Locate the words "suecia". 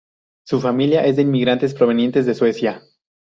2.33-2.81